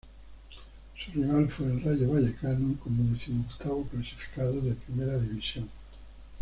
Sus 0.95 1.13
rival 1.13 1.47
fue 1.47 1.67
el 1.67 1.83
Rayo 1.83 2.11
Vallecano 2.11 2.75
como 2.83 3.03
decimoctavo 3.03 3.85
clasificado 3.85 4.59
de 4.59 4.73
Primera 4.73 5.19
División. 5.19 5.69